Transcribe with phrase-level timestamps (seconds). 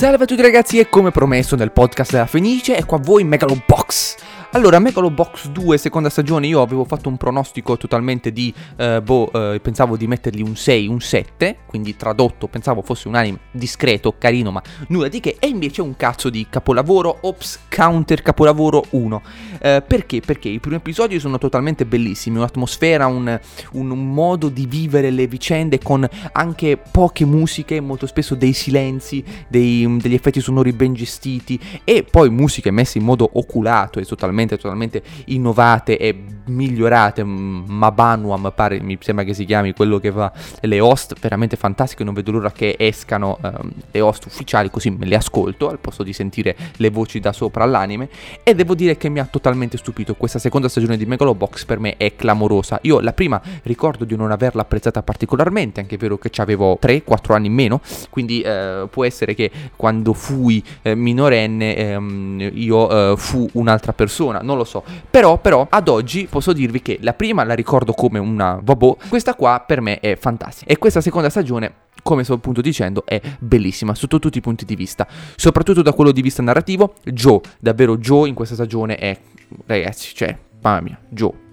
[0.00, 4.14] Salve a tutti ragazzi e come promesso nel podcast della Fenice è qua voi Megalobox
[4.52, 9.60] allora, Megalobox 2, seconda stagione, io avevo fatto un pronostico totalmente di, eh, boh, eh,
[9.60, 14.50] pensavo di mettergli un 6, un 7, quindi tradotto pensavo fosse un anime discreto, carino,
[14.50, 19.22] ma nulla di che, e invece un cazzo di capolavoro, ops, counter capolavoro 1.
[19.60, 20.20] Eh, perché?
[20.20, 23.38] Perché i primi episodi sono totalmente bellissimi, un'atmosfera, un,
[23.72, 29.98] un, modo di vivere le vicende con anche poche musiche, molto spesso dei silenzi, dei,
[29.98, 34.56] degli effetti sonori ben gestiti, e poi musiche messe in modo oculato e totalmente totalmente,
[34.56, 37.22] totalmente innovate e migliorate.
[37.24, 42.04] Mabanuam pare, mi sembra che si chiami quello che fa le host, veramente fantastiche.
[42.04, 46.02] Non vedo l'ora che escano um, le host ufficiali, così me le ascolto al posto
[46.02, 48.08] di sentire le voci da sopra all'anime.
[48.42, 50.14] E devo dire che mi ha totalmente stupito.
[50.14, 52.78] Questa seconda stagione di Megalobox per me è clamorosa.
[52.82, 57.46] Io la prima ricordo di non averla apprezzata particolarmente, anche vero che avevo 3-4 anni
[57.46, 57.80] in meno.
[58.10, 64.40] Quindi eh, può essere che quando fui eh, minorenne ehm, io eh, fu un'altra persona
[64.48, 64.82] non lo so.
[65.10, 69.34] Però, però, ad oggi posso dirvi che la prima la ricordo come una vabbò, questa
[69.34, 70.70] qua per me è fantastica.
[70.70, 74.76] E questa seconda stagione come sto appunto dicendo, è bellissima sotto tutti i punti di
[74.76, 76.94] vista, soprattutto da quello di vista narrativo.
[77.02, 79.18] Joe, davvero Joe in questa stagione è,
[79.66, 81.47] ragazzi, cioè, mamma mia, Joe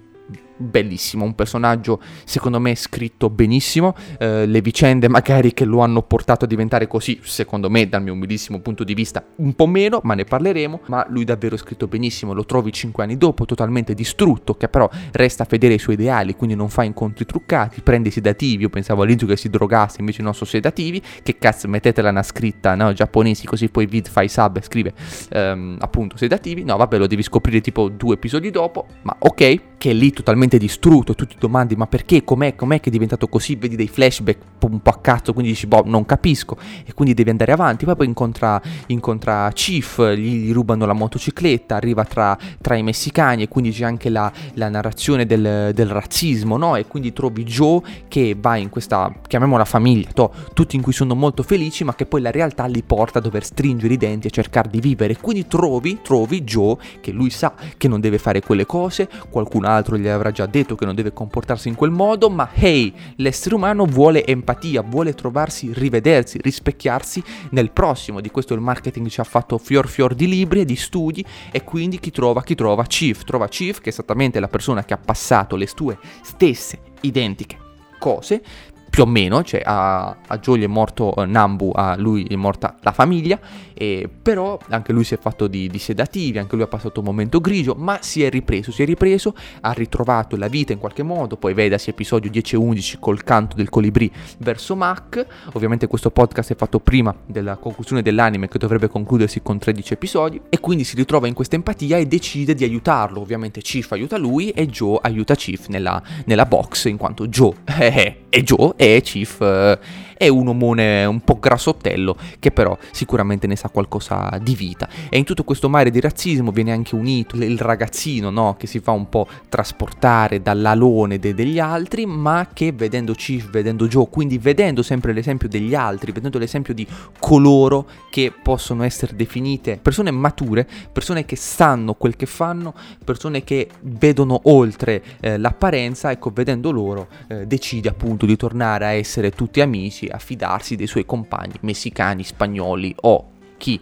[0.56, 6.44] bellissimo, un personaggio secondo me scritto benissimo, eh, le vicende magari che lo hanno portato
[6.44, 10.14] a diventare così, secondo me dal mio umilissimo punto di vista un po' meno, ma
[10.14, 14.68] ne parleremo, ma lui davvero scritto benissimo, lo trovi cinque anni dopo totalmente distrutto, che
[14.68, 18.70] però resta fedele ai suoi ideali, quindi non fa incontri truccati, prende i sedativi, io
[18.70, 22.92] pensavo all'inizio che si drogasse, invece non sono sedativi, che cazzo mettetela una scritta, no,
[22.92, 24.92] giapponesi, così poi vid fai sub e scrive
[25.30, 29.90] ehm, appunto sedativi, no vabbè lo devi scoprire tipo due episodi dopo, ma ok, che
[29.90, 33.28] è lì totalmente totalmente distrutto, tu ti domandi ma perché, com'è, com'è che è diventato
[33.28, 36.56] così, vedi dei flashback un po' a cazzo, quindi dici boh non capisco.
[36.84, 41.76] E quindi devi andare avanti, poi poi incontra, incontra Chief, gli, gli, rubano la motocicletta,
[41.76, 46.56] arriva tra, tra, i messicani e quindi c'è anche la, la narrazione del, del, razzismo,
[46.56, 46.76] no?
[46.76, 51.14] E quindi trovi Joe che va in questa, chiamiamola famiglia, to, tutti in cui sono
[51.14, 54.30] molto felici ma che poi la realtà li porta a dover stringere i denti e
[54.30, 58.66] cercare di vivere, quindi trovi, trovi Joe che lui sa che non deve fare quelle
[58.66, 62.50] cose, qualcun altro gli avrà già detto che non deve comportarsi in quel modo, ma
[62.52, 68.20] hey, l'essere umano vuole empatia, vuole trovarsi, rivedersi, rispecchiarsi nel prossimo.
[68.20, 71.64] Di questo il marketing ci ha fatto fior fior di libri e di studi e
[71.64, 72.42] quindi chi trova?
[72.42, 72.84] Chi trova?
[72.84, 73.24] Chief.
[73.24, 77.64] Trova Chief, che è esattamente la persona che ha passato le sue stesse identiche
[77.98, 78.42] cose
[78.88, 82.36] più o meno, cioè a, a Joe gli è morto uh, Nambu, a lui è
[82.36, 83.38] morta la famiglia,
[83.74, 87.06] e, però anche lui si è fatto di, di, sedativi, anche lui ha passato un
[87.06, 91.02] momento grigio, ma si è ripreso, si è ripreso, ha ritrovato la vita in qualche
[91.02, 96.10] modo, poi vedasi episodio 10 e 11 col canto del colibrì verso Mac, ovviamente questo
[96.10, 100.84] podcast è fatto prima della conclusione dell'anime che dovrebbe concludersi con 13 episodi, e quindi
[100.84, 104.98] si ritrova in questa empatia e decide di aiutarlo, ovviamente Chief aiuta lui e Joe
[105.02, 109.78] aiuta Chief nella, nella box, in quanto Joe è, è Joe e Chief eh,
[110.16, 114.88] è un omone un po' grassottello che però sicuramente ne sa qualcosa di vita.
[115.08, 118.56] E in tutto questo mare di razzismo viene anche unito il ragazzino no?
[118.58, 123.86] che si fa un po' trasportare dall'alone de- degli altri, ma che vedendo Chief, vedendo
[123.86, 126.86] Joe, quindi vedendo sempre l'esempio degli altri, vedendo l'esempio di
[127.18, 133.68] coloro che possono essere definite persone mature, persone che sanno quel che fanno, persone che
[133.82, 139.60] vedono oltre eh, l'apparenza, ecco, vedendo loro eh, decide appunto di tornare a essere tutti
[139.60, 143.80] amici a fidarsi dei suoi compagni messicani, spagnoli o chi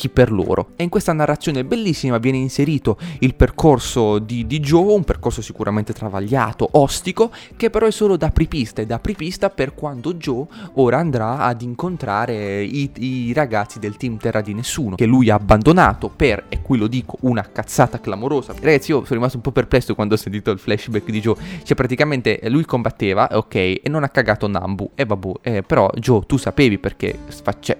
[0.00, 0.70] chi per loro.
[0.76, 5.92] E in questa narrazione bellissima viene inserito il percorso di, di Joe, un percorso sicuramente
[5.92, 10.96] travagliato, ostico, che però è solo da apripista e da apripista per quando Joe ora
[10.96, 16.08] andrà ad incontrare i, i ragazzi del team Terra di Nessuno, che lui ha abbandonato
[16.08, 18.54] per, e qui lo dico, una cazzata clamorosa.
[18.58, 21.36] Ragazzi, io sono rimasto un po' perplesso quando ho sentito il flashback di Joe.
[21.62, 24.92] Cioè, praticamente lui combatteva, ok, e non ha cagato Nambu.
[24.94, 27.18] E vabbè, eh, però Joe, tu sapevi perché...
[27.60, 27.76] Cioè,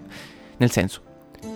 [0.59, 1.01] nel senso,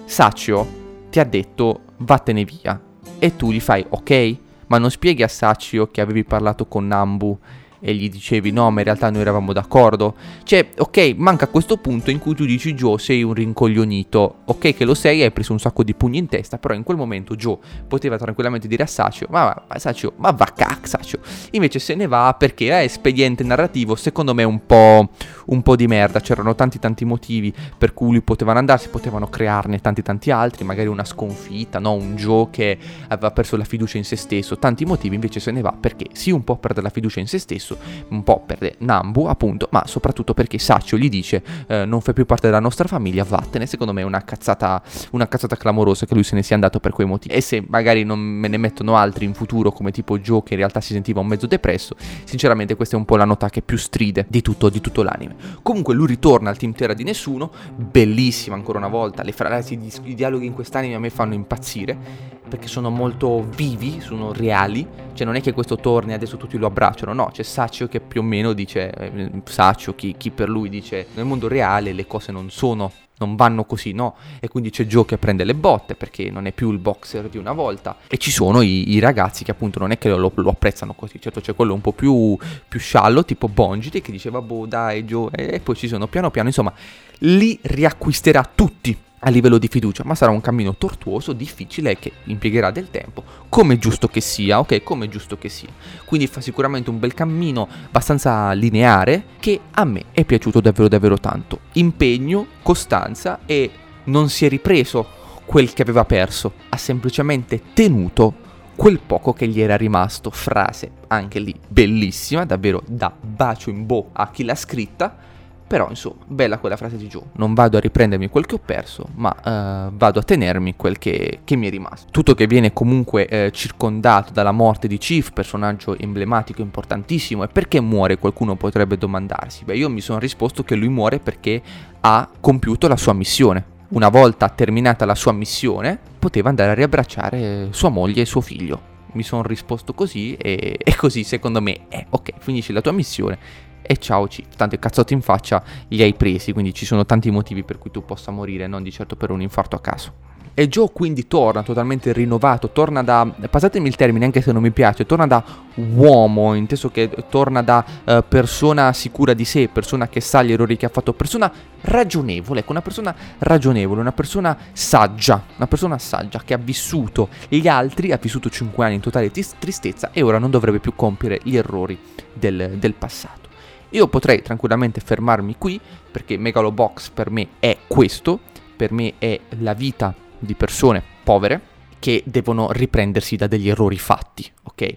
[0.05, 2.81] Saccio ti ha detto vattene via.
[3.19, 4.37] E tu gli fai ok,
[4.67, 7.39] ma non spieghi a Saccio che avevi parlato con Nambu
[7.87, 10.15] e gli dicevi no ma in realtà noi eravamo d'accordo.
[10.43, 14.37] Cioè ok manca questo punto in cui tu dici Joe sei un rincoglionito.
[14.47, 16.97] Ok che lo sei hai preso un sacco di pugni in testa però in quel
[16.97, 21.19] momento Joe poteva tranquillamente dire a Saccio ma, ma Saccio ma va cac Saccio
[21.51, 25.11] invece se ne va perché è espediente narrativo secondo me un po',
[25.47, 26.21] un po' di merda.
[26.21, 30.89] C'erano tanti tanti motivi per cui lui potevano andarsi potevano crearne tanti tanti altri magari
[30.89, 32.79] una sconfitta no un Joe che
[33.09, 34.59] aveva perso la fiducia in se stesso.
[34.59, 37.37] Tanti motivi invece se ne va perché sì un po' perde la fiducia in se
[37.37, 37.79] stesso depresso,
[38.09, 42.27] un po' per Nambu appunto, ma soprattutto perché Saccio gli dice eh, non fai più
[42.27, 44.83] parte della nostra famiglia, vattene, secondo me è una cazzata,
[45.13, 47.35] una cazzata clamorosa che lui se ne sia andato per quei motivi.
[47.35, 50.59] E se magari non me ne mettono altri in futuro come tipo Joe che in
[50.59, 53.77] realtà si sentiva un mezzo depresso, sinceramente questa è un po' la nota che più
[53.77, 55.35] stride di tutto, di tutto l'anime.
[55.63, 60.15] Comunque lui ritorna al team Terra di nessuno, bellissima ancora una volta, le frasi, i
[60.15, 65.37] dialoghi in quest'anime a me fanno impazzire perché sono molto vivi, sono reali, cioè non
[65.37, 68.25] è che questo torni e adesso tutti lo abbracciano, no, c'è Saccio che più o
[68.25, 72.51] meno dice, eh, Saccio, chi, chi per lui dice, nel mondo reale le cose non
[72.51, 74.17] sono non vanno così, no?
[74.41, 77.39] E quindi c'è Joe che prende le botte perché non è più il boxer di
[77.39, 77.97] una volta.
[78.09, 81.21] E ci sono i, i ragazzi che appunto non è che lo, lo, apprezzano così.
[81.21, 82.37] Certo c'è quello un po' più,
[82.69, 86.49] più sciallo, tipo Bongiti, che diceva, boh dai Joe, e poi ci sono piano piano,
[86.49, 86.73] insomma,
[87.21, 88.97] li riacquisterà tutti
[89.27, 93.79] a livello di fiducia, ma sarà un cammino tortuoso, difficile che impiegherà del tempo, come
[93.79, 94.83] giusto che sia, ok?
[94.83, 95.71] Come giusto che sia.
[96.05, 101.19] Quindi fa sicuramente un bel cammino abbastanza lineare che a me è piaciuto davvero davvero
[101.19, 101.61] tanto.
[101.73, 103.71] Impegno, costanza e
[104.05, 105.07] non si è ripreso
[105.47, 108.43] quel che aveva perso, ha semplicemente tenuto
[108.77, 110.31] quel poco che gli era rimasto.
[110.31, 115.17] Frase anche lì bellissima, davvero da bacio in bocca a chi l'ha scritta
[115.67, 117.23] però, insomma, bella quella frase di Joe.
[117.37, 121.41] Non vado a riprendermi quel che ho perso, ma uh, vado a tenermi quel che,
[121.43, 122.11] che, mi è rimasto.
[122.11, 127.45] Tutto che viene comunque eh, circondato dalla morte di Chief, personaggio emblematico, importantissimo.
[127.45, 128.19] E perché muore?
[128.19, 129.65] Qualcuno potrebbe domandarsi.
[129.65, 131.63] Beh, io mi sono risposto che lui muore perché
[132.01, 133.73] ha compiuto la sua missione.
[133.89, 138.93] Una volta terminata la sua missione, poteva andare a riabbracciare sua moglie e suo figlio.
[139.13, 143.39] Mi sono risposto così e, e così secondo me è ok, finisci la tua missione
[143.87, 144.55] e ciao Chief.
[144.57, 147.91] Tanto i cazzotti in faccia li hai presi, quindi ci sono tanti motivi per cui
[147.91, 150.33] tu possa morire, non di certo per un infarto a caso.
[150.57, 154.71] E Joe quindi torna totalmente rinnovato, torna da, passatemi il termine anche se non mi
[154.71, 155.43] piace, torna da
[155.75, 160.77] uomo, inteso che torna da uh, persona sicura di sé, persona che sa gli errori
[160.77, 166.41] che ha fatto, persona ragionevole, ecco, una persona ragionevole, una persona saggia, una persona saggia
[166.45, 170.53] che ha vissuto gli altri, ha vissuto 5 anni in totale tristezza e ora non
[170.53, 171.99] dovrebbe più compiere gli errori
[172.33, 173.54] del, del passato.
[173.95, 175.81] Io potrei tranquillamente fermarmi qui
[176.11, 178.41] perché Megalobox per me è questo,
[178.75, 181.61] per me è la vita di persone povere
[182.01, 184.97] che devono riprendersi da degli errori fatti, ok?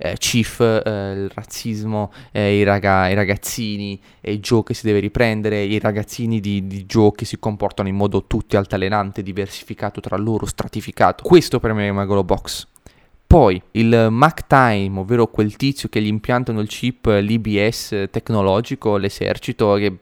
[0.00, 5.00] Eh, Chief, eh, il razzismo, eh, i, raga- i, ragazzini, e Joe che si deve
[5.00, 10.16] riprendere, i ragazzini di, di, Joe che si comportano in modo tutti altalenante, diversificato tra
[10.16, 11.22] loro, stratificato.
[11.22, 12.66] Questo per me è Megalobox.
[13.28, 19.74] Poi il Mac Time, ovvero quel tizio che gli impiantano il chip l'IBS tecnologico, l'esercito,
[19.74, 19.98] che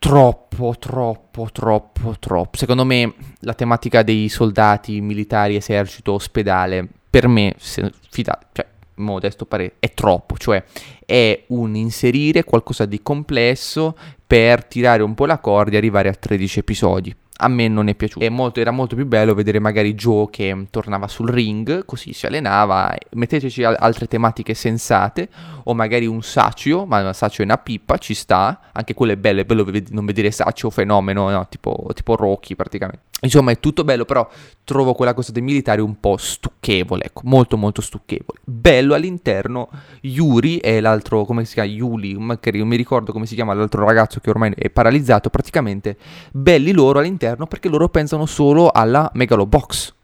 [0.00, 2.56] troppo, troppo, troppo, troppo.
[2.56, 8.66] Secondo me la tematica dei soldati, militari, esercito, ospedale, per me, se, fida, cioè,
[8.96, 10.60] modesto parere, è troppo, cioè
[11.06, 13.96] è un inserire qualcosa di complesso
[14.26, 17.94] per tirare un po' la corda e arrivare a 13 episodi a me non è
[17.94, 18.30] piaciuto.
[18.30, 22.94] Molto, era molto più bello vedere magari Joe che tornava sul ring, così si allenava,
[23.12, 25.28] metteteci altre tematiche sensate,
[25.64, 29.16] o magari un Saccio, ma un Saccio è una pippa, ci sta, anche quello è
[29.16, 31.46] bello, è bello non vedere Saccio fenomeno, no?
[31.48, 33.10] tipo, tipo Rocky praticamente.
[33.22, 34.28] Insomma, è tutto bello, però
[34.64, 38.40] trovo quella cosa dei militari un po' stucchevole, ecco, molto molto stucchevole.
[38.44, 39.68] Bello all'interno
[40.00, 41.68] Yuri e l'altro, come si chiama?
[41.68, 45.96] Yuli, non mi ricordo come si chiama l'altro ragazzo che ormai è paralizzato, praticamente
[46.32, 49.94] belli loro all'interno perché loro pensano solo alla Megalobox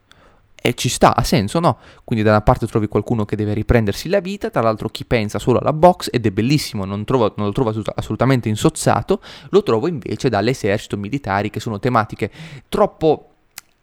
[0.61, 1.79] e ci sta, ha senso, no?
[2.05, 5.61] Quindi da una parte trovi qualcuno che deve riprendersi la vita, dall'altro chi pensa solo
[5.61, 9.21] alla box ed è bellissimo, non, trovo, non lo trovo assolutamente insozzato,
[9.51, 12.31] lo trovo invece dall'esercito militari che sono tematiche
[12.69, 13.31] troppo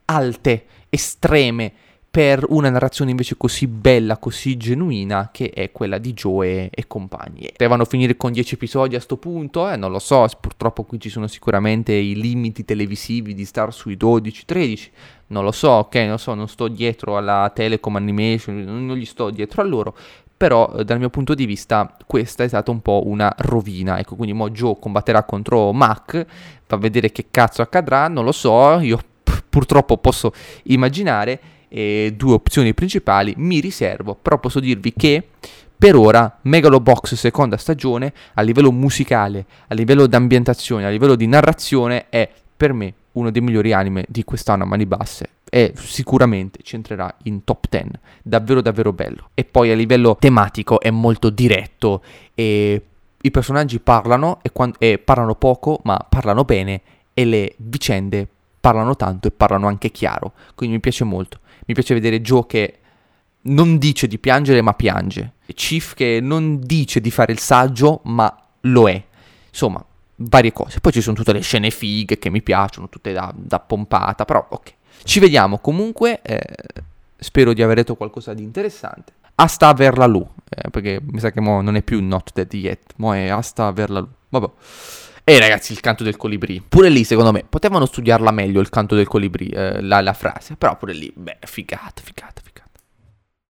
[0.06, 1.74] alte, estreme,
[2.15, 7.51] per una narrazione invece così bella, così genuina che è quella di Joe e, compagni.
[7.57, 9.69] Devono finire con 10 episodi a sto punto?
[9.69, 13.98] Eh, non lo so, purtroppo qui ci sono sicuramente i limiti televisivi di star sui
[13.98, 14.89] 12-13,
[15.27, 19.29] non lo so, ok, non so, non sto dietro alla Telecom Animation, non gli sto
[19.29, 19.93] dietro a loro,
[20.38, 24.15] però eh, dal mio punto di vista questa è stata un po' una rovina, ecco,
[24.15, 26.25] quindi mo Joe combatterà contro Mac,
[26.65, 29.01] fa vedere che cazzo accadrà, non lo so, io
[29.50, 30.31] purtroppo posso
[30.63, 35.27] immaginare eh, due opzioni principali, mi riservo, però posso dirvi che
[35.77, 41.27] per ora Megalobox seconda stagione a livello musicale, a livello di ambientazione, a livello di
[41.27, 46.60] narrazione è per me uno dei migliori anime di quest'anno a mani basse e sicuramente
[46.63, 47.89] ci entrerà in top 10,
[48.24, 49.29] davvero davvero bello.
[49.34, 52.01] E poi a livello tematico è molto diretto
[52.34, 52.82] e
[53.20, 56.82] i personaggi parlano e, quando, e parlano poco ma parlano bene
[57.13, 58.29] e le vicende
[58.62, 61.39] parlano tanto e parlano anche chiaro, quindi mi piace molto.
[61.65, 62.79] Mi piace vedere Joe che
[63.41, 65.34] non dice di piangere ma piange.
[65.53, 69.03] Chief che non dice di fare il saggio ma lo è.
[69.50, 69.84] Insomma,
[70.17, 70.79] varie cose.
[70.79, 74.45] Poi ci sono tutte le scene fighe che mi piacciono, tutte da, da pompata, però
[74.50, 74.74] ok.
[75.03, 76.41] Ci vediamo comunque, eh,
[77.17, 79.13] spero di aver detto qualcosa di interessante.
[79.36, 82.93] Asta averla lu, eh, perché mi sa che mo non è più not dead yet,
[82.98, 84.10] mo è asta averla lu.
[84.29, 84.50] Vabbè.
[85.27, 86.62] E ragazzi, il canto del colibrì.
[86.62, 90.55] Pure lì, secondo me, potevano studiarla meglio il canto del colibrì, eh, la, la, frase.
[90.55, 92.64] Però pure lì, beh, figata, figata, figata.